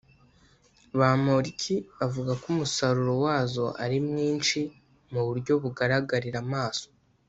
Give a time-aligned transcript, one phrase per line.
[0.99, 4.59] Bamporiki avuga ko umusaruro wazo ari mwinshi
[5.11, 6.85] mu buryo bugaragarira amaso